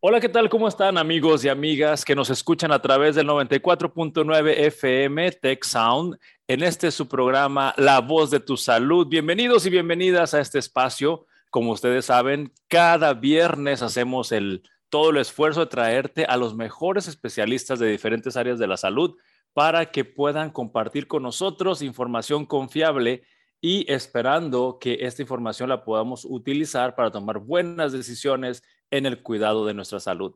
[0.00, 0.48] Hola, ¿qué tal?
[0.48, 6.16] ¿Cómo están amigos y amigas que nos escuchan a través del 94.9 FM Tech Sound?
[6.46, 9.08] En este su programa La Voz de tu Salud.
[9.08, 11.26] Bienvenidos y bienvenidas a este espacio.
[11.50, 17.08] Como ustedes saben, cada viernes hacemos el, todo el esfuerzo de traerte a los mejores
[17.08, 19.16] especialistas de diferentes áreas de la salud
[19.52, 23.24] para que puedan compartir con nosotros información confiable
[23.60, 29.66] y esperando que esta información la podamos utilizar para tomar buenas decisiones en el cuidado
[29.66, 30.34] de nuestra salud.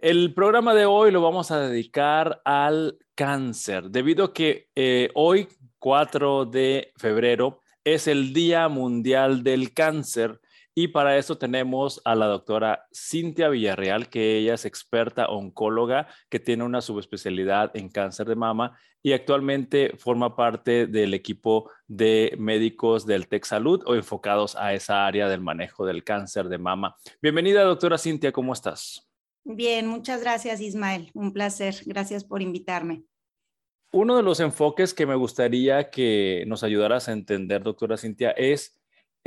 [0.00, 5.48] El programa de hoy lo vamos a dedicar al cáncer, debido a que eh, hoy,
[5.80, 10.40] 4 de febrero, es el Día Mundial del Cáncer
[10.80, 16.38] y para eso tenemos a la doctora Cintia Villarreal, que ella es experta oncóloga, que
[16.38, 23.06] tiene una subespecialidad en cáncer de mama y actualmente forma parte del equipo de médicos
[23.06, 26.94] del Tech Salud o enfocados a esa área del manejo del cáncer de mama.
[27.20, 29.10] Bienvenida, doctora Cintia, ¿cómo estás?
[29.42, 31.10] Bien, muchas gracias, Ismael.
[31.12, 31.74] Un placer.
[31.86, 33.02] Gracias por invitarme.
[33.90, 38.77] Uno de los enfoques que me gustaría que nos ayudaras a entender, doctora Cintia, es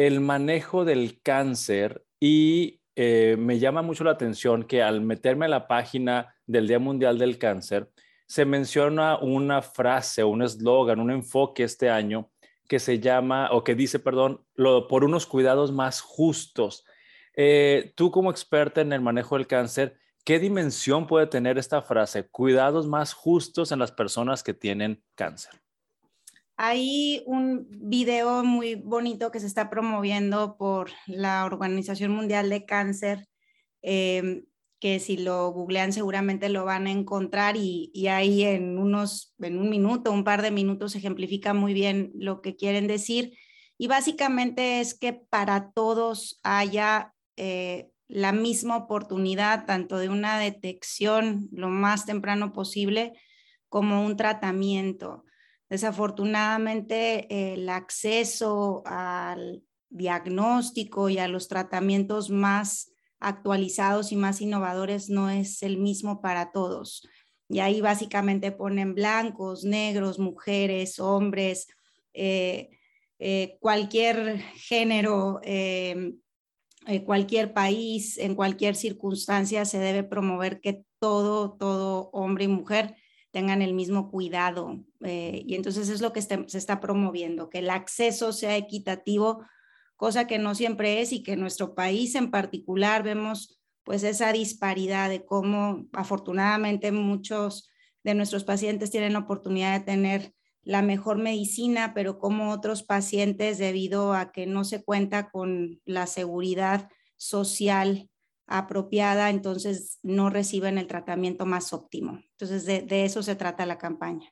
[0.08, 5.50] el manejo del cáncer y eh, me llama mucho la atención que al meterme a
[5.50, 7.90] la página del Día Mundial del Cáncer,
[8.26, 12.32] se menciona una frase, un eslogan, un enfoque este año
[12.68, 16.86] que se llama, o que dice, perdón, por unos cuidados más justos.
[17.36, 22.28] Eh, tú como experta en el manejo del cáncer, ¿qué dimensión puede tener esta frase?
[22.30, 25.61] Cuidados más justos en las personas que tienen cáncer.
[26.58, 33.28] Hay un video muy bonito que se está promoviendo por la Organización Mundial de Cáncer,
[33.82, 34.46] em,
[34.80, 39.58] que si lo googlean seguramente lo van a encontrar y, y, ahí en unos, en
[39.58, 43.38] un minuto, un par de minutos ejemplifica muy bien lo que quieren decir.
[43.78, 51.50] Y básicamente es que para todos haya eh, la misma oportunidad, tanto de una detección
[51.52, 53.14] lo más temprano posible
[53.70, 55.24] como un tratamiento.
[55.72, 65.30] Desafortunadamente, el acceso al diagnóstico y a los tratamientos más actualizados y más innovadores no
[65.30, 67.08] es el mismo para todos.
[67.48, 71.68] Y ahí básicamente ponen blancos, negros, mujeres, hombres,
[72.14, 72.72] eh,
[73.20, 76.16] eh, cualquier género, eh,
[77.06, 82.98] cualquier país, en cualquier circunstancia se debe promover que todo, todo hombre y mujer
[83.32, 84.84] tengan el mismo cuidado.
[85.02, 89.44] Eh, y entonces es lo que este, se está promoviendo, que el acceso sea equitativo,
[89.96, 94.32] cosa que no siempre es y que en nuestro país en particular vemos pues esa
[94.32, 97.70] disparidad de cómo afortunadamente muchos
[98.04, 103.58] de nuestros pacientes tienen la oportunidad de tener la mejor medicina, pero como otros pacientes,
[103.58, 108.11] debido a que no se cuenta con la seguridad social
[108.52, 112.20] apropiada, entonces no reciben el tratamiento más óptimo.
[112.32, 114.30] Entonces, de, eso se trata la campaña.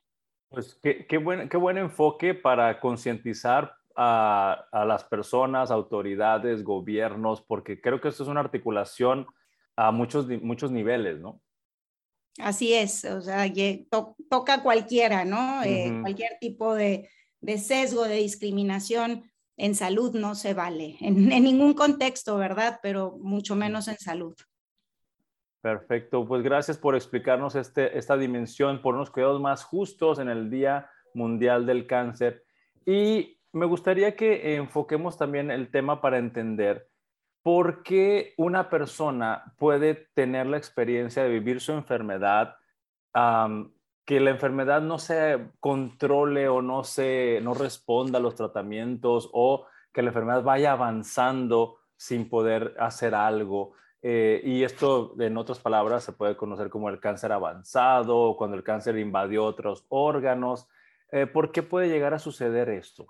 [0.50, 7.40] Pues qué, qué, buen, qué buen enfoque para concientizar a, a, las personas, autoridades, gobiernos,
[7.40, 9.26] porque creo que esto es una articulación
[9.76, 11.40] a muchos, muchos niveles, ¿no?
[12.38, 13.50] Así es, o sea,
[14.28, 15.62] toca cualquiera, ¿no?
[15.62, 17.08] Eh, cualquier tipo de,
[17.40, 19.29] de, sesgo, de discriminación
[19.60, 22.80] en salud no se vale, en, ningún contexto, ¿verdad?
[22.82, 24.34] Pero mucho menos en salud.
[25.60, 30.48] Perfecto, pues gracias por explicarnos este, esta dimensión, por unos cuidados más justos en el
[30.48, 32.44] Día Mundial del Cáncer.
[32.86, 36.88] Y me gustaría que enfoquemos también el tema para entender
[37.42, 42.56] por qué una persona puede tener la experiencia de vivir su enfermedad
[44.10, 49.66] que la enfermedad no se controle o no se no responda a los tratamientos o
[49.92, 53.74] que la enfermedad vaya avanzando sin poder hacer algo.
[54.02, 58.56] Eh, y esto, en otras palabras, se puede conocer como el cáncer avanzado o cuando
[58.56, 60.66] el cáncer invadió otros órganos.
[61.12, 63.06] Eh, ¿Por qué puede llegar a suceder esto?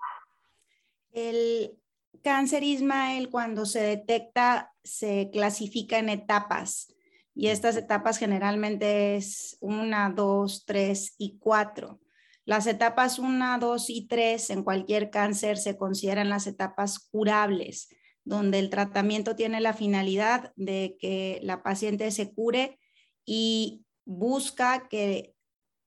[1.11, 1.79] El
[2.21, 6.93] cáncer, Ismael, cuando se detecta, se clasifica en etapas
[7.33, 11.99] y estas etapas generalmente es una, dos, tres y cuatro.
[12.45, 17.89] Las etapas una, dos y tres en cualquier cáncer se consideran las etapas curables,
[18.23, 22.79] donde el tratamiento tiene la finalidad de que la paciente se cure
[23.25, 25.33] y busca que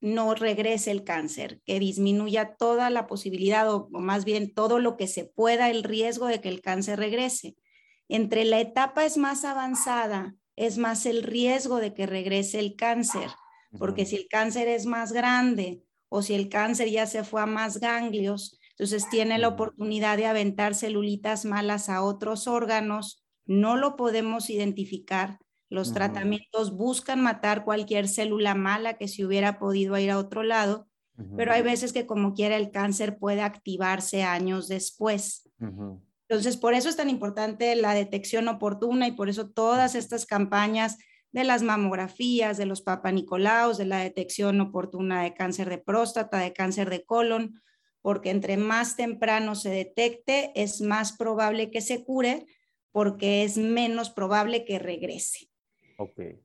[0.00, 5.06] no regrese el cáncer, que disminuya toda la posibilidad o, más bien todo lo que
[5.06, 7.56] se pueda el riesgo de que el cáncer regrese.
[8.08, 13.38] Entre la etapa es más avanzada es más el riesgo de que regrese el cáncer,
[13.76, 17.46] porque si el cáncer es más grande o si el cáncer ya se fue a
[17.46, 23.96] más ganglios, entonces tiene la oportunidad de aventar celulitas malas a otros órganos, no lo
[23.96, 25.38] podemos identificar,
[25.70, 30.88] Los tratamientos buscan matar cualquier célula mala que se hubiera podido ir a otro lado,
[31.34, 35.50] pero hay veces que como quiera el cáncer puede activarse años después.
[36.28, 40.98] Entonces, por eso es tan importante la detección oportuna y por eso todas estas campañas
[41.32, 46.52] de las mamografías, de los papanicolaos, de la detección oportuna de cáncer de próstata, de
[46.52, 47.60] cáncer de colon,
[48.00, 52.46] porque entre más temprano se detecte, es más probable que se cure,
[52.92, 55.50] porque es menos probable que regrese.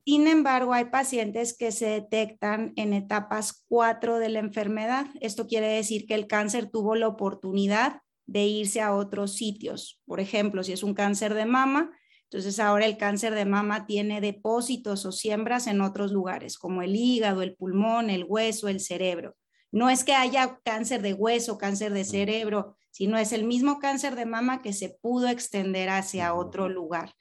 [0.04, 5.06] Sin embargo, hay pacientes que se detectan en etapas 4 de la enfermedad.
[5.20, 8.00] Esto quiere decir que el cáncer tuvo la oportunidad
[8.30, 10.00] de irse a otros sitios.
[10.06, 11.90] Por ejemplo, si es un cáncer de mama,
[12.24, 16.94] entonces ahora el cáncer de mama tiene depósitos o siembras en otros lugares, como el
[16.94, 19.34] hígado, el pulmón, el hueso, el cerebro.
[19.72, 24.14] No es que haya cáncer de hueso, cáncer de cerebro, sino es el mismo cáncer
[24.14, 27.12] de mama que se pudo extender hacia otro lugar.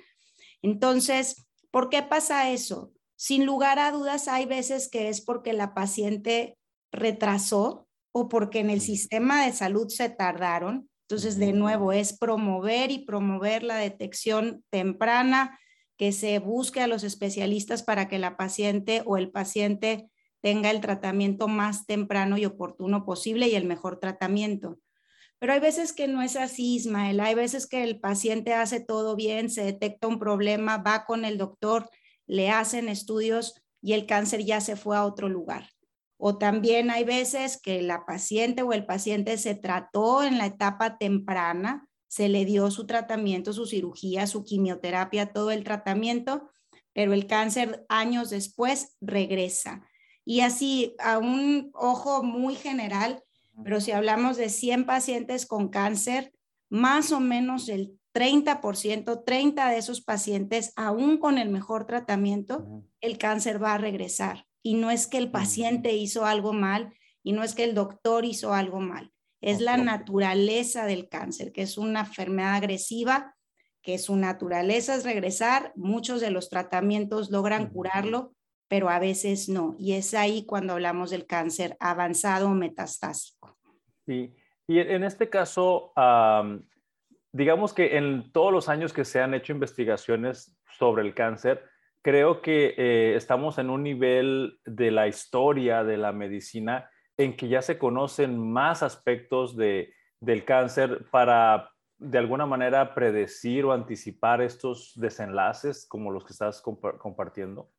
[0.61, 2.91] Entonces, ¿por qué pasa eso?
[3.15, 6.59] Sin lugar a dudas, hay veces que es porque la paciente
[6.91, 10.88] retrasó o porque en el sistema de salud se tardaron.
[11.09, 15.59] Entonces, de nuevo, es promover y promover la detección temprana,
[15.97, 20.07] que se busque a los especialistas para que la paciente o el paciente
[20.39, 24.77] tenga el tratamiento más temprano y oportuno posible y el mejor tratamiento.
[25.39, 27.19] Pero hay veces que no es así, Ismael.
[27.21, 31.39] Hay veces que el paciente hace todo bien, se detecta un problema, va con el
[31.39, 31.89] doctor,
[32.27, 35.71] le hacen estudios y el cáncer ya se fue a otro lugar.
[36.21, 40.97] O también hay veces que la paciente o el paciente se trató en la etapa
[40.97, 46.49] temprana, se le dio su tratamiento, su cirugía, su quimioterapia, todo el tratamiento,
[46.91, 49.87] pero el cáncer años después regresa.
[50.25, 53.23] Y así, a un ojo muy general,
[53.63, 56.33] pero si hablamos de 100 pacientes con cáncer,
[56.69, 63.17] más o menos el 30%, 30 de esos pacientes, aún con el mejor tratamiento, el
[63.17, 64.48] cáncer va a regresar.
[64.61, 68.25] Y no es que el paciente hizo algo mal y no es que el doctor
[68.25, 69.11] hizo algo mal.
[69.41, 73.35] Es la naturaleza del cáncer, que es una enfermedad agresiva,
[73.81, 75.71] que su naturaleza es regresar.
[75.75, 78.33] Muchos de los tratamientos logran curarlo,
[78.67, 79.75] pero a veces no.
[79.79, 83.57] Y es ahí cuando hablamos del cáncer avanzado o metastásico.
[84.05, 84.35] Sí,
[84.67, 85.93] y en este caso,
[87.31, 91.63] digamos que en todos los años que se han hecho investigaciones sobre el cáncer,
[92.01, 97.49] creo que eh, estamos en un nivel de la historia de la medicina en que
[97.49, 104.41] ya se conocen más aspectos de, del cáncer para de alguna manera predecir o anticipar
[104.41, 107.69] estos desenlaces como los que estás compartiendo.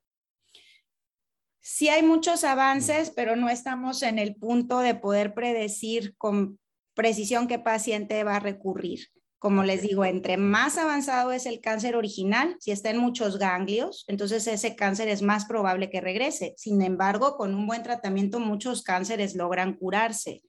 [1.63, 6.59] Sí hay muchos avances, pero no estamos en el punto de poder predecir con
[6.95, 9.09] precisión qué paciente va a recurrir.
[9.41, 14.05] Como les digo, entre más avanzado es el cáncer original, si está en muchos ganglios,
[14.07, 16.53] entonces ese cáncer es más probable que regrese.
[16.59, 20.43] Sin embargo, con un buen tratamiento, muchos cánceres logran curarse.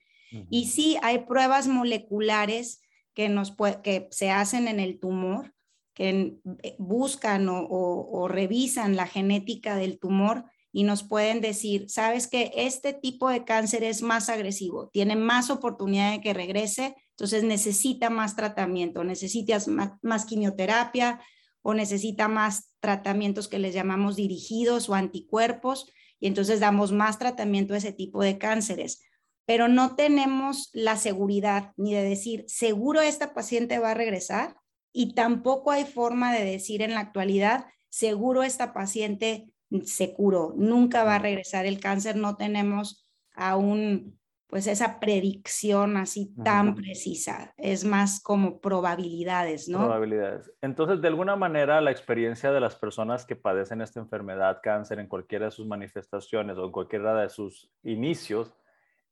[0.50, 2.82] Y sí hay pruebas moleculares
[3.14, 5.54] que, nos que se hacen en el tumor,
[5.94, 12.52] que eh, buscan o revisan la genética del tumor y nos pueden decir, sabes que
[12.56, 18.10] este tipo de cáncer es más agresivo, tiene más oportunidad de que regrese, entonces necesita
[18.10, 21.20] más tratamiento, necesitas más, quimioterapia
[21.62, 27.74] o necesita más tratamientos que les llamamos dirigidos o anticuerpos y entonces damos más tratamiento
[27.74, 29.04] a ese tipo de cánceres.
[29.46, 34.56] Pero no tenemos la seguridad ni de decir, seguro esta paciente va a regresar
[34.94, 39.51] y tampoco hay forma de decir en la actualidad, seguro esta paciente
[39.84, 44.20] se curó, nunca va a regresar el cáncer, no tenemos aún
[44.52, 49.80] pues esa predicción así tan precisa, es más como probabilidades, ¿no?
[49.80, 50.52] Probabilidades.
[50.62, 55.08] Entonces, de alguna manera, la experiencia de las personas que padecen esta enfermedad, cáncer, en
[55.08, 58.54] cualquiera de sus manifestaciones o en cualquiera de sus inicios,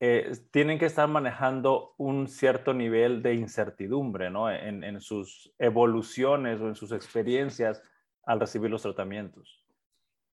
[0.02, 4.52] eh, tienen que estar manejando un cierto nivel de incertidumbre, ¿no?
[4.52, 7.82] En, en sus evoluciones o en sus experiencias
[8.26, 9.64] al recibir los tratamientos.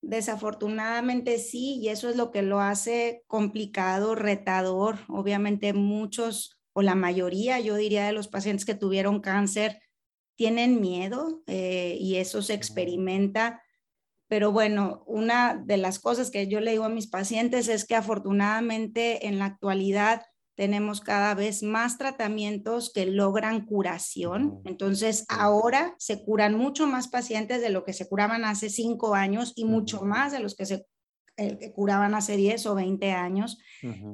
[0.01, 4.99] Desafortunadamente sí, y eso es lo que lo hace complicado, retador.
[5.07, 9.81] Obviamente muchos o la mayoría, yo diría, de los pacientes que tuvieron cáncer
[10.35, 13.63] tienen miedo eh, y eso se experimenta.
[14.27, 17.95] Pero bueno, una de las cosas que yo le digo a mis pacientes es que
[17.95, 20.21] afortunadamente en la actualidad
[20.57, 24.59] tenemos cada vez más tratamientos que logran curación.
[24.65, 29.53] Entonces, ahora se curan mucho más pacientes de lo que se curaban hace cinco años
[29.55, 30.87] y mucho más de los que se
[31.37, 33.59] eh, curaban hace 10 o 20 años.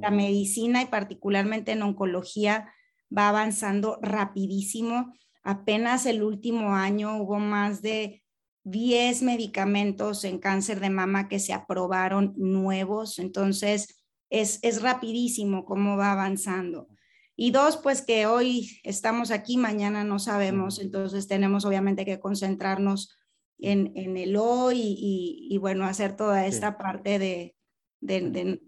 [0.02, 2.70] La medicina y particularmente en oncología
[3.16, 5.14] va avanzando rapidísimo.
[5.42, 8.22] Apenas el último año hubo más de
[8.64, 15.96] 10 medicamentos en cáncer de mama que se aprobaron nuevos, entonces es, es rapidísimo cómo
[15.96, 16.88] va avanzando.
[17.36, 23.18] Y dos, pues que hoy estamos aquí, mañana no sabemos, entonces tenemos obviamente que concentrarnos
[23.58, 27.56] en, en el hoy y, bueno, hacer toda esta parte de,
[28.00, 28.60] de,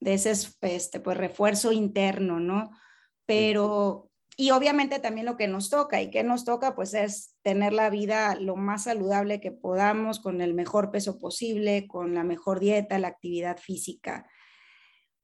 [0.00, 2.70] de, ese este, pues, refuerzo interno, ¿no?
[3.26, 7.72] Pero, y obviamente también lo que nos toca, y que nos toca pues es tener
[7.72, 12.60] la vida lo más saludable que podamos, con el mejor peso posible, con la mejor
[12.60, 14.28] dieta, la actividad física.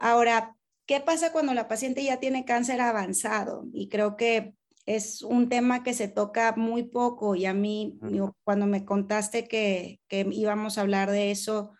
[0.00, 3.64] Ahora, ¿qué pasa cuando la paciente ya tiene cáncer avanzado?
[3.72, 4.54] Y creo que
[4.86, 8.00] es un tema que se toca muy poco y a mí,
[8.42, 11.74] cuando me contaste que, que íbamos a hablar de eso,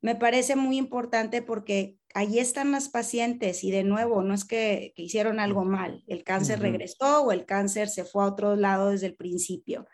[0.00, 4.92] me parece muy importante porque ahí están las pacientes y de nuevo, no es que,
[4.96, 9.06] hicieron algo mal, el cáncer regresó o el cáncer se fue a otro lado desde
[9.06, 9.86] el principio.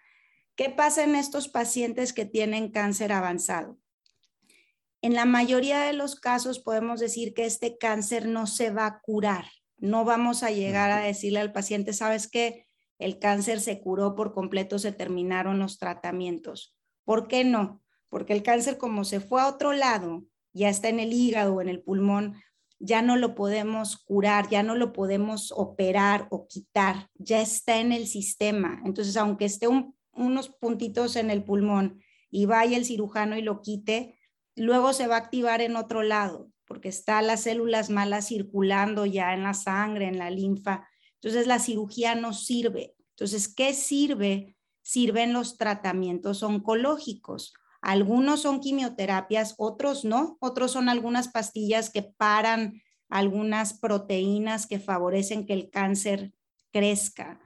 [0.56, 3.78] ¿Qué pasa en estos pacientes que tienen cáncer avanzado?
[5.04, 9.00] En la mayoría de los casos podemos decir que este cáncer no se va a
[9.02, 9.44] curar.
[9.76, 12.66] No vamos a llegar a decirle al paciente, sabes que
[12.98, 16.74] el cáncer se curó por completo, se terminaron los tratamientos.
[17.04, 17.82] ¿Por qué no?
[18.08, 21.60] Porque el cáncer como se fue a otro lado, ya está en el hígado o
[21.60, 22.36] en el pulmón,
[22.78, 27.92] ya no lo podemos curar, ya no lo podemos operar o quitar, ya está en
[27.92, 28.80] el sistema.
[28.86, 29.68] Entonces, aunque esté
[30.14, 34.16] unos puntitos en el pulmón y vaya el cirujano y lo quite,
[34.56, 39.34] luego se va a activar en otro lado, porque está las células malas circulando ya
[39.34, 40.88] en la sangre, en la linfa.
[41.14, 42.94] Entonces, la cirugía no sirve.
[43.10, 44.56] Entonces, ¿qué sirve?
[44.82, 52.80] Sirven los tratamientos oncológicos algunos son quimioterapias, otros no, otros son algunas pastillas que paran
[53.10, 56.32] algunas proteínas que favorecen que el cáncer
[56.72, 57.40] crezca.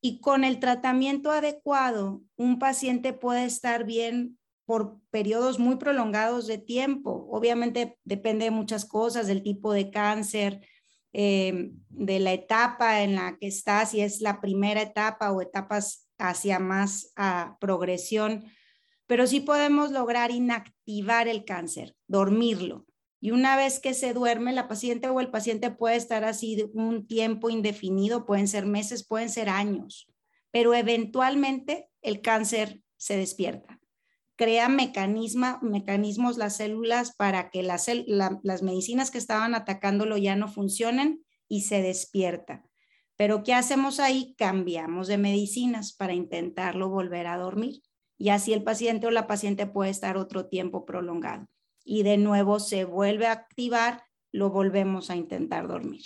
[0.00, 6.58] Y con el tratamiento adecuado, un paciente puede estar bien por periodos muy prolongados de
[6.58, 7.26] tiempo.
[7.30, 10.60] Obviamente depende de muchas cosas, del tipo de cáncer,
[11.12, 16.06] eh, de la etapa en la que está, si es la primera etapa o etapas
[16.18, 18.44] hacia más a progresión
[19.06, 22.86] pero sí podemos lograr inactivar el cáncer, dormirlo.
[23.20, 27.06] Y una vez que se duerme, la paciente o el paciente puede estar así un
[27.06, 30.06] tiempo indefinido, pueden ser meses, pueden ser años,
[30.50, 33.80] pero eventualmente el cáncer se despierta.
[34.36, 41.24] Crea mecanismos las células para que las, las medicinas que estaban atacándolo ya no funcionen
[41.48, 42.62] y se despierta.
[43.16, 44.34] Pero ¿qué hacemos ahí?
[44.36, 47.80] Cambiamos de medicinas para intentarlo volver a dormir
[48.18, 51.46] y así el paciente o la paciente puede estar otro tiempo prolongado.
[51.84, 54.02] Y de nuevo se vuelve a activar,
[54.32, 56.02] lo volvemos a intentar dormir.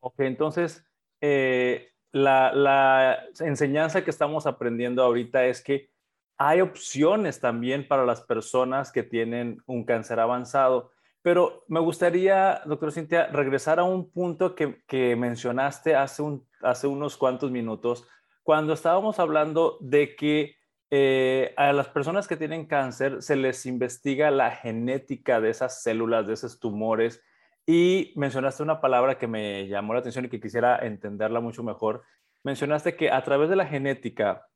[0.00, 0.84] Ok, entonces
[1.20, 5.93] eh, la, la enseñanza que estamos aprendiendo ahorita es que
[6.38, 10.90] hay opciones también para las personas que tienen un cáncer avanzado.
[11.22, 18.06] Pero me gustaría, doctor Cintia, regresar a un punto que, mencionaste hace unos cuantos minutos,
[18.42, 20.56] cuando estábamos hablando de que
[20.90, 26.26] eh, a las personas que tienen cáncer se les investiga la genética de esas células,
[26.26, 27.22] de esos tumores.
[27.66, 32.02] Y mencionaste una palabra que me llamó la atención y que quisiera entenderla mucho mejor.
[32.42, 34.46] Mencionaste que a través de la genética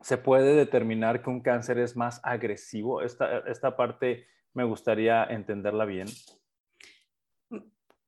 [0.00, 3.02] se puede determinar que un cáncer es más agresivo.
[3.02, 6.08] Esta, esta parte me gustaría entenderla bien.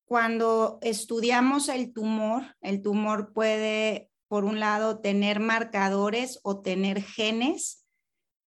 [0.05, 7.87] Cuando estudiamos el tumor, el tumor puede por un lado, tener marcadores o tener genes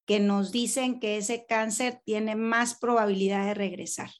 [0.06, 4.10] que nos dicen que ese cáncer tiene más probabilidad de regresar.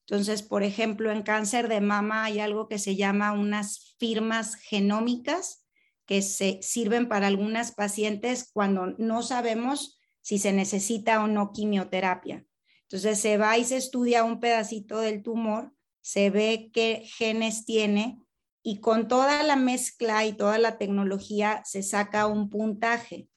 [0.00, 5.66] Entonces, por ejemplo, en cáncer de mama hay algo que se llama unas firmas genómicas
[6.10, 12.44] que se sirven para algunas pacientes cuando no sabemos si se necesita o no quimioterapia.
[12.82, 18.18] Entonces, se va y se estudia un pedacito del tumor, se ve qué genes tiene
[18.60, 23.28] y con toda la mezcla y toda la tecnología se saca un puntaje.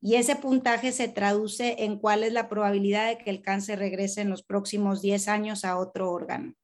[0.00, 4.20] Y ese puntaje se traduce en cuál es la probabilidad de que el cáncer regrese
[4.20, 6.54] en los próximos 10 años a otro órgano.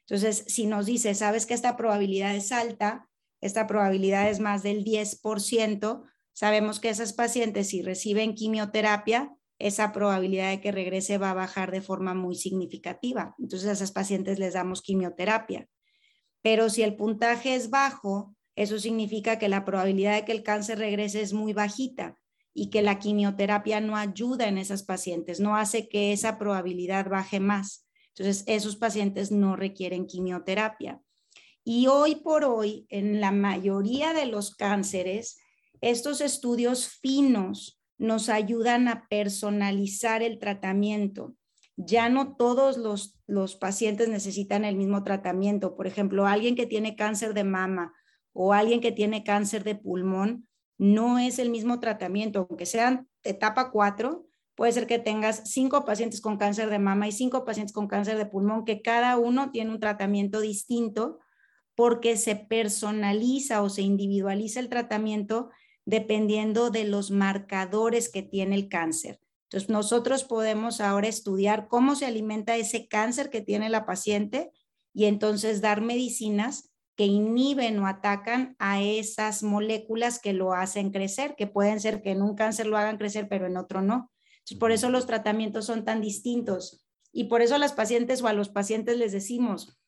[0.00, 3.08] Entonces, si nos dice, sabes que esta probabilidad es alta,
[3.40, 6.02] esta probabilidad es más del 10%,
[6.32, 11.70] sabemos que esas pacientes si reciben quimioterapia, esa probabilidad de que regrese va a bajar
[11.70, 13.34] de forma muy significativa.
[13.38, 15.66] Entonces, a esas pacientes les damos quimioterapia.
[16.42, 20.78] Pero si el puntaje es bajo, eso significa que la probabilidad de que el cáncer
[20.78, 22.18] regrese es muy bajita
[22.54, 27.40] y que la quimioterapia no ayuda en esas pacientes, no hace que esa probabilidad baje
[27.40, 27.86] más.
[28.14, 31.02] Entonces, esos pacientes no requieren quimioterapia.
[31.68, 35.40] Y hoy por hoy, en la mayoría de los cánceres,
[35.80, 41.34] estos estudios finos nos ayudan a personalizar el tratamiento.
[41.76, 45.74] Ya no todos los, los pacientes necesitan el mismo tratamiento.
[45.74, 47.92] Por ejemplo, alguien que tiene cáncer de mama
[48.32, 50.46] o alguien que tiene cáncer de pulmón,
[50.78, 56.20] no es el mismo tratamiento, aunque sean etapa 4, puede ser que tengas cinco pacientes
[56.20, 59.72] con cáncer de mama y cinco pacientes con cáncer de pulmón, que cada uno tiene
[59.72, 61.18] un tratamiento distinto
[61.76, 65.50] porque se personaliza o se individualiza el tratamiento
[65.84, 69.20] dependiendo de los marcadores que tiene el cáncer.
[69.44, 74.50] Entonces, nosotros podemos ahora estudiar cómo se alimenta ese cáncer que tiene la paciente
[74.92, 81.36] y entonces dar medicinas que inhiben o atacan a esas moléculas que lo hacen crecer,
[81.36, 84.10] que pueden ser que en un cáncer lo hagan crecer, pero en otro no.
[84.58, 86.84] por eso los tratamientos son tan distintos.
[87.12, 89.78] Y por eso a las pacientes o a los pacientes les decimos,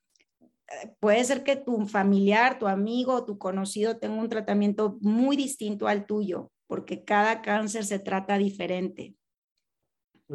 [1.00, 6.06] puede ser que tu familiar, tu amigo, tu conocido tenga un tratamiento muy distinto al
[6.06, 9.14] tuyo, porque cada cáncer se trata diferente.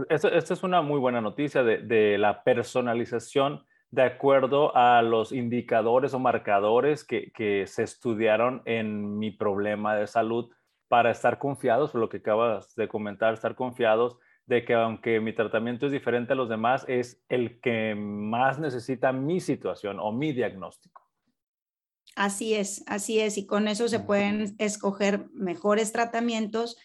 [0.09, 6.19] Esta es una muy buena noticia de, la personalización de acuerdo a los indicadores o
[6.19, 10.49] marcadores que, se estudiaron en mi problema de salud
[10.87, 15.85] para estar confiados, lo que acabas de comentar, estar confiados de que aunque mi tratamiento
[15.85, 21.01] es diferente a los demás, es el que más necesita mi situación o mi diagnóstico.
[22.15, 26.77] Así es, así es, y con eso se pueden escoger mejores tratamientos.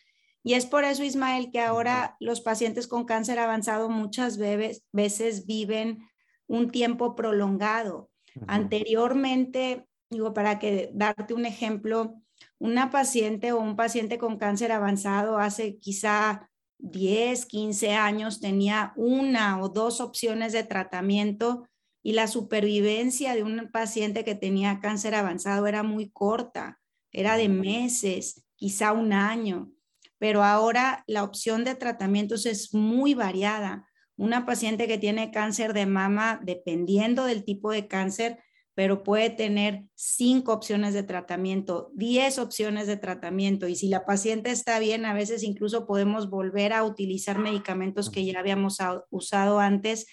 [0.43, 5.99] Y es por eso, Ismael, que ahora los pacientes con cáncer avanzado muchas veces viven
[6.47, 8.11] un tiempo prolongado.
[8.47, 12.15] Anteriormente, digo, para que darte un ejemplo,
[12.59, 16.49] una paciente o un paciente con cáncer avanzado hace quizá
[16.79, 21.69] 10, 15 años tenía una o dos opciones de tratamiento
[22.03, 26.81] y la supervivencia de un paciente que tenía cáncer avanzado era muy corta,
[27.13, 29.71] era de meses, quizá un año,
[30.19, 33.87] pero ahora la opción de tratamientos es muy variada.
[34.17, 38.39] Una paciente que tiene cáncer de mama, dependiendo del tipo de cáncer,
[38.79, 43.67] pero puede tener cinco opciones de tratamiento, diez opciones de tratamiento.
[43.67, 48.25] Y si la paciente está bien, a veces incluso podemos volver a utilizar medicamentos que
[48.25, 48.79] ya habíamos
[49.11, 50.07] usado antes.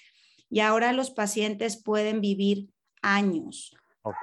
[0.50, 2.70] Y ahora los pacientes pueden vivir
[3.04, 3.72] años.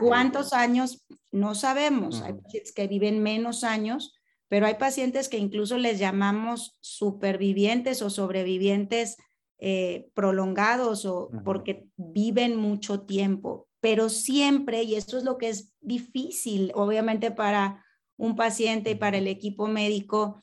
[0.00, 1.07] ¿Cuántos años?
[1.31, 2.20] No sabemos.
[2.22, 4.12] Hay pacientes que viven menos años,
[4.48, 9.18] pero hay pacientes que incluso les llamamos supervivientes o sobrevivientes
[9.61, 15.72] eh, prolongados o porque viven mucho tiempo, pero siempre, y esto es lo que es
[15.80, 17.84] difícil, obviamente para
[18.16, 20.40] un paciente y para el equipo médico,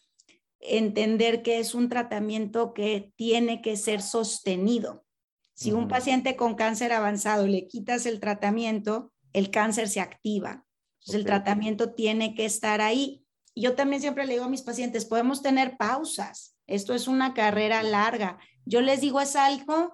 [0.60, 5.06] entender que es un tratamiento que tiene que ser sostenido.
[5.54, 10.66] Si un paciente con cáncer avanzado le quitas el tratamiento, el cáncer se activa.
[11.00, 13.26] Entonces el tratamiento tiene que estar ahí.
[13.56, 16.58] Yo también siempre le digo a mis pacientes, podemos tener pausas.
[16.68, 18.38] Esto es una carrera larga.
[18.66, 19.94] Yo les digo, es algo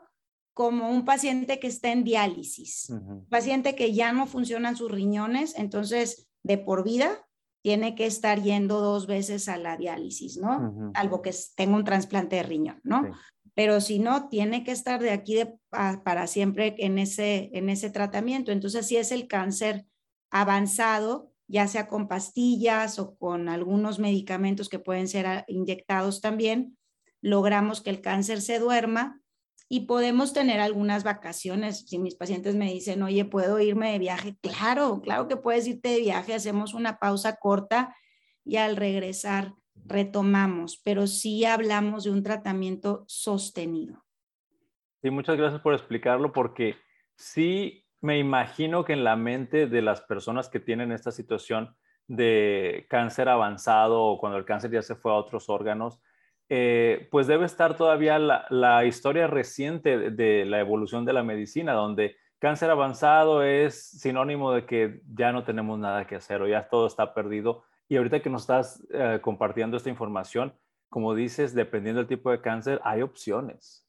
[0.56, 2.92] como un paciente que está en diálisis,
[3.30, 7.28] paciente que ya no funcionan sus riñones, entonces de por vida
[7.62, 10.92] tiene que estar yendo dos veces a la diálisis, ¿no?
[10.94, 13.04] Algo que tenga un trasplante de riñón, ¿no?
[13.54, 15.40] Pero si no, tiene que estar de aquí
[15.70, 18.54] para siempre en ese, en ese tratamiento.
[18.54, 19.86] Entonces, si es el cáncer
[20.32, 26.78] avanzado, ya sea con pastillas o con algunos medicamentos que pueden ser inyectados también,
[27.20, 29.22] logramos que el cáncer se duerma
[29.68, 31.86] y podemos tener algunas vacaciones.
[31.88, 34.38] Si mis pacientes me dicen, oye, ¿puedo irme de viaje?
[34.42, 37.96] Claro, claro que puedes irte de viaje, hacemos una pausa corta
[38.44, 39.54] y al regresar
[39.86, 44.04] retomamos, pero sí hablamos de un tratamiento sostenido.
[45.02, 46.76] Sí, muchas gracias por explicarlo porque
[47.16, 51.76] sí me imagino que en la mente de las personas que tienen esta situación
[52.08, 56.00] de cáncer avanzado o cuando el cáncer ya se fue a otros órganos,
[56.50, 62.16] eh, pues debe estar todavía la, historia reciente de, la evolución de la medicina, donde
[62.40, 66.88] cáncer avanzado es sinónimo de que ya no tenemos nada que hacer o ya todo
[66.88, 67.64] está perdido.
[67.88, 70.54] Y ahorita que nos estás eh, compartiendo esta información,
[70.90, 73.88] como dices, dependiendo del tipo de cáncer, hay opciones.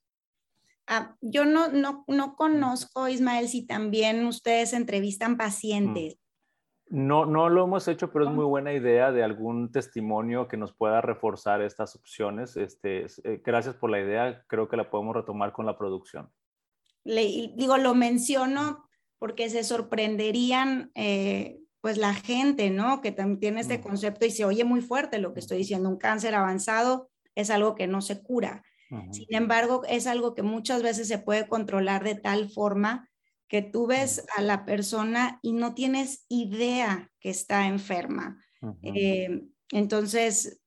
[0.87, 6.19] Ah, yo no, no, no conozco, Ismael, si también ustedes entrevistan pacientes.
[6.89, 10.73] No, no lo hemos hecho, pero es muy buena idea de algún testimonio que nos
[10.73, 12.57] pueda reforzar estas opciones.
[12.57, 16.31] Este, eh, gracias por la idea, creo que la podemos retomar con la producción.
[17.03, 23.01] Le, digo, lo menciono porque se sorprenderían eh, pues la gente, ¿no?
[23.01, 25.99] Que también tiene este concepto y se oye muy fuerte lo que estoy diciendo, un
[25.99, 28.63] cáncer avanzado es algo que no se cura.
[29.11, 33.09] Sin embargo, es algo que muchas veces se puede controlar de tal forma
[33.49, 38.43] que tú ves a la persona y no tienes idea que está enferma.
[38.83, 40.61] Eh, entonces,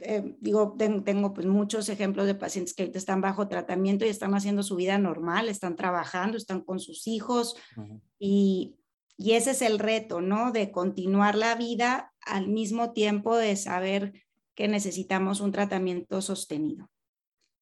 [0.00, 4.34] eh, digo, tengo pues muchos ejemplos de pacientes que ahorita están bajo tratamiento y están
[4.34, 7.56] haciendo su vida normal, están trabajando, están con sus hijos
[8.18, 8.76] y,
[9.16, 10.50] y ese es el reto, ¿no?
[10.50, 14.12] De continuar la vida al mismo tiempo de saber
[14.54, 16.90] que necesitamos un tratamiento sostenido.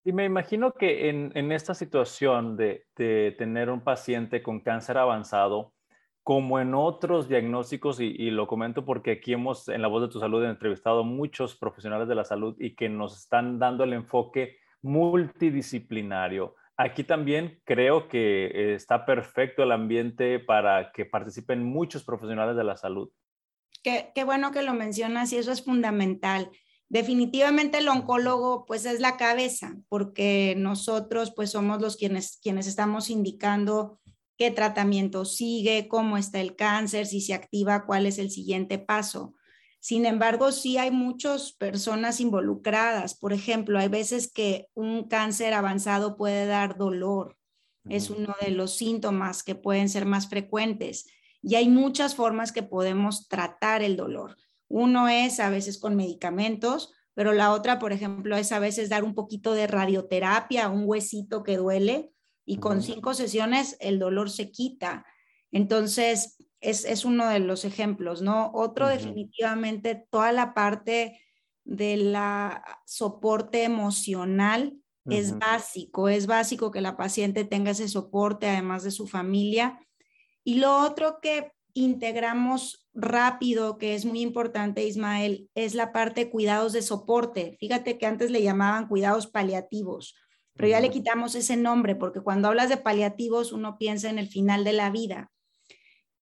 [0.05, 4.99] Y me imagino que en, en esta situación de, de, tener un paciente con cáncer
[4.99, 5.73] avanzado,
[6.25, 10.09] como en otros diagnósticos, y, y, lo comento porque aquí hemos en La Voz de
[10.09, 14.57] tu Salud entrevistado muchos profesionales de la salud y que nos están dando el enfoque
[14.83, 16.57] multidisciplinario.
[16.77, 22.77] Aquí también creo que está perfecto el ambiente para que participen muchos profesionales de la
[22.77, 23.11] salud.
[23.85, 26.51] Qué, qué bueno que lo mencionas y eso es fundamental.
[26.93, 33.09] Definitivamente el oncólogo pues es la cabeza porque nosotros pues somos los quienes, quienes estamos
[33.09, 33.99] indicando
[34.37, 39.35] qué tratamiento sigue, cómo está el cáncer, si se activa, cuál es el siguiente paso.
[39.81, 43.15] Sin embargo, sí hay muchas personas involucradas.
[43.15, 47.39] Por ejemplo, hay veces que un cáncer avanzado puede dar dolor.
[47.89, 51.07] Es uno de los síntomas que pueden ser más frecuentes.
[51.41, 54.37] Y hay muchas formas que podemos tratar el dolor.
[54.73, 59.05] Uno es a veces con medicamentos, pero la otra, por ejemplo, es a veces dar
[59.05, 62.11] un poquito de radioterapia a un huesito que duele
[62.47, 65.05] y con cinco sesiones el dolor se quita.
[65.51, 68.51] Entonces, es, uno de los ejemplos, ¿no?
[68.55, 71.21] Otro definitivamente, toda la parte
[71.65, 78.85] de la soporte emocional es básico, es básico que la paciente tenga ese soporte además
[78.85, 79.87] de su familia.
[80.45, 86.31] Y lo otro que integramos rápido, que es muy importante, Ismael, es la parte de
[86.31, 87.57] cuidados de soporte.
[87.59, 90.15] Fíjate que antes le llamaban cuidados paliativos,
[90.55, 94.29] pero ya le quitamos ese nombre porque cuando hablas de paliativos uno piensa en el
[94.29, 95.31] final de la vida,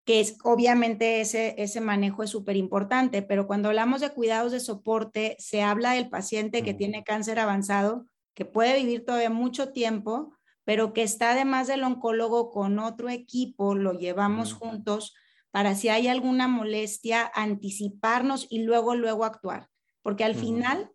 [0.04, 4.60] que es obviamente ese, ese manejo es súper importante, pero cuando hablamos de cuidados de
[4.60, 10.36] soporte, se habla del paciente que tiene cáncer avanzado, que puede vivir todavía mucho tiempo,
[10.64, 15.14] pero que está además del oncólogo con otro equipo, lo llevamos juntos
[15.50, 19.68] para si hay alguna molestia, anticiparnos y luego, luego actuar.
[20.02, 20.92] Porque al final,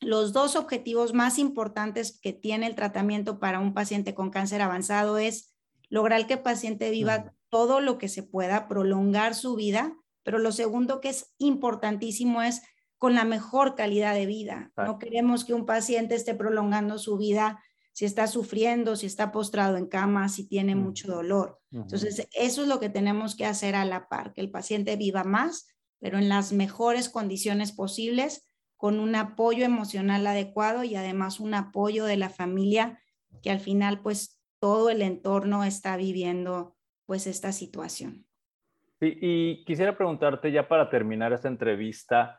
[0.00, 5.18] los dos objetivos más importantes que tiene el tratamiento para un paciente con cáncer avanzado
[5.18, 5.54] es
[5.88, 10.52] lograr que el paciente viva todo lo que se pueda, prolongar su vida, pero lo
[10.52, 12.62] segundo que es importantísimo es
[12.98, 14.72] con la mejor calidad de vida.
[14.76, 17.62] No queremos que un paciente esté prolongando su vida
[17.96, 21.58] si está sufriendo, si está postrado en cama, si tiene mucho dolor.
[21.72, 25.24] Entonces, eso es lo que tenemos que hacer a la par, que el paciente viva
[25.24, 25.66] más,
[25.98, 32.04] pero en las mejores condiciones posibles, con un apoyo emocional adecuado y además un apoyo
[32.04, 33.00] de la familia,
[33.42, 38.26] que al final, pues, todo el entorno está viviendo, pues, esta situación.
[39.00, 42.38] Sí, y quisiera preguntarte ya para terminar esta entrevista,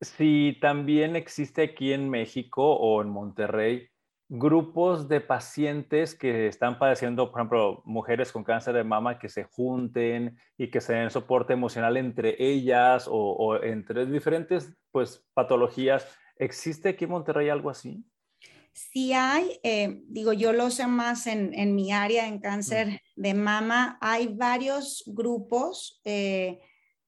[0.00, 3.88] si también existe aquí en México o en Monterrey
[4.28, 9.44] grupos de pacientes que están padeciendo, por ejemplo, mujeres con cáncer de mama que se
[9.44, 16.06] junten y que se den soporte emocional entre ellas o, entre diferentes pues, patologías.
[16.38, 18.04] ¿Existe aquí en Monterrey algo así?
[18.72, 23.32] Sí hay, eh, digo, yo lo sé más en, en mi área, en cáncer de
[23.32, 26.60] mama, hay varios grupos eh,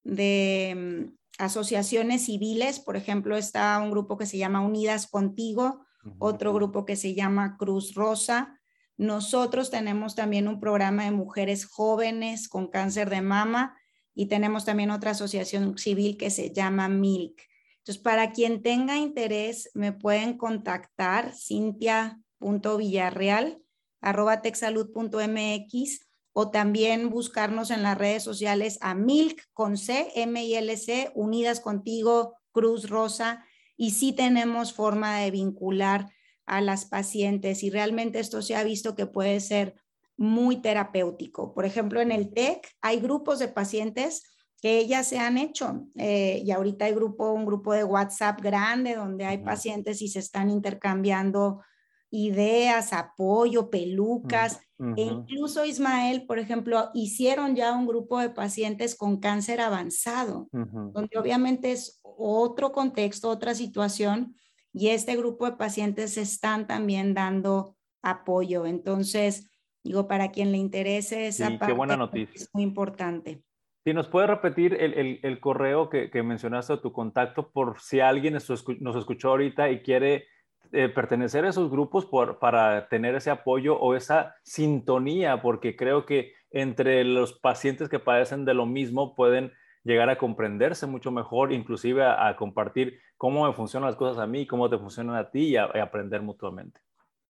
[0.02, 5.84] de mm, asociaciones civiles, por ejemplo, está un grupo que se llama Unidas Contigo,
[6.18, 8.60] otro grupo que se llama Cruz Rosa.
[8.96, 13.76] Nosotros tenemos también un programa de mujeres jóvenes con cáncer de mama
[14.14, 17.40] y tenemos también otra asociación civil que se llama MILK.
[17.78, 23.62] Entonces, para quien tenga interés, me pueden contactar cintia.villarreal
[24.00, 26.00] arroba texsalud.mx
[26.32, 31.10] o también buscarnos en las redes sociales a MILK con C, M I L C,
[31.14, 33.44] Unidas Contigo, Cruz Rosa
[33.78, 36.10] y sí tenemos forma de vincular
[36.44, 39.76] a las pacientes y realmente esto se ha visto que puede ser
[40.16, 41.54] muy terapéutico.
[41.54, 44.24] Por ejemplo, en el TEC hay grupos de pacientes
[44.60, 48.96] que ellas se han hecho eh, y ahorita hay grupo, un grupo de WhatsApp grande
[48.96, 51.62] donde hay pacientes y se están intercambiando
[52.10, 54.60] ideas, apoyo, pelucas.
[54.96, 61.18] E incluso Ismael, por ejemplo, hicieron ya un grupo de pacientes con cáncer avanzado, donde
[61.18, 64.36] obviamente es otro contexto, otra situación,
[64.72, 68.66] y este grupo de pacientes están también dando apoyo.
[68.66, 69.50] Entonces,
[69.82, 72.34] digo, para quien le interese esa parte, qué buena noticia.
[72.34, 73.42] es muy importante.
[73.84, 78.34] Si nos puede repetir el, el, correo que, que, mencionaste tu contacto por si alguien
[78.34, 80.26] nos escuchó ahorita y quiere
[80.72, 86.06] eh, pertenecer a esos grupos por, para tener ese apoyo o esa sintonía, porque creo
[86.06, 89.52] que entre los pacientes que padecen de lo mismo pueden
[89.84, 94.46] llegar a comprenderse mucho mejor, inclusive a, compartir cómo me funcionan las cosas a mí,
[94.46, 96.80] cómo te funcionan a ti y, aprender mutuamente.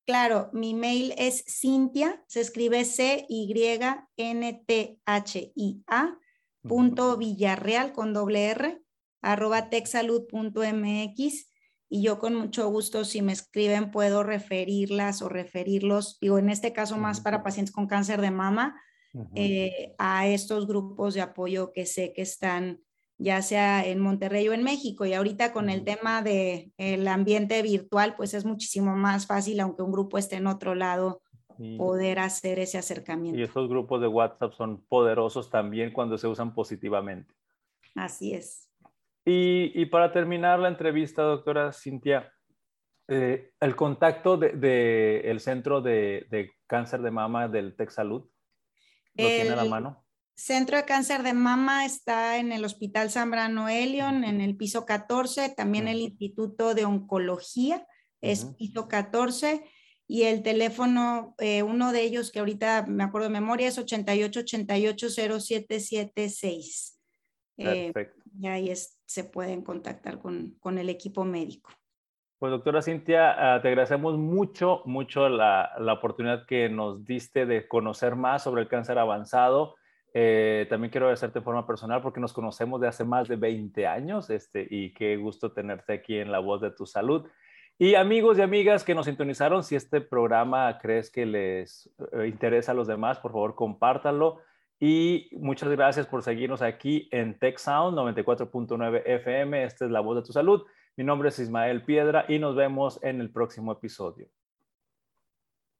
[0.05, 3.79] Claro, mi mail es Cintia, se escribe C-Y-N-T-H-I-A,
[6.61, 8.81] punto Villarreal con doble R,
[9.21, 11.51] arroba texsalud.mx
[11.89, 16.73] y yo con mucho gusto, si me escriben, puedo referirlas o referirlos, digo, en este
[16.73, 18.81] caso más para pacientes con cáncer de mama,
[19.35, 22.81] eh, a estos grupos de apoyo que sé que están
[23.19, 25.05] ya sea en Monterrey o en México.
[25.05, 29.81] Y ahorita con el tema del el ambiente virtual, pues es muchísimo más fácil, aunque
[29.81, 31.21] un grupo esté en otro lado,
[31.77, 33.39] poder hacer ese acercamiento.
[33.39, 37.33] Y estos grupos de WhatsApp son poderosos también cuando se usan positivamente.
[37.95, 38.66] Así es.
[39.29, 42.31] Y, para terminar la entrevista, doctora Cintia,
[43.09, 48.29] eh, el contacto del de, el Centro de, Cáncer de Mama del TechSalud, ¿lo
[49.15, 50.05] tiene a la mano?
[50.33, 55.49] Centro de Cáncer de Mama está en el Hospital Zambrano Elion, en el piso 14,
[55.49, 57.85] también el Instituto de Oncología
[58.21, 59.69] es piso 14
[60.07, 64.39] y el teléfono, eh, uno de ellos que ahorita me acuerdo de memoria es 88
[64.39, 66.97] 88 0776.
[68.39, 71.71] Y ahí se pueden contactar con, con, el equipo médico.
[72.39, 77.67] Pues doctora Cintia, ah, te agradecemos mucho, mucho la, la, oportunidad que nos diste de
[77.67, 79.75] conocer más sobre el cáncer avanzado.
[80.13, 83.85] Eh, también quiero agradecerte de forma personal porque nos conocemos de hace más de 20
[83.85, 87.27] años este, y qué gusto tenerte aquí en La Voz de tu Salud.
[87.79, 92.71] Y amigos y amigas que nos sintonizaron, si este programa crees que les eh, interesa
[92.71, 94.39] a los demás, por favor compártanlo.
[94.79, 99.63] Y muchas gracias por seguirnos aquí en Tech Sound 94.9 FM.
[99.63, 100.63] Esta es la voz de tu salud.
[100.95, 104.27] Mi nombre es Ismael Piedra y nos vemos en el próximo episodio.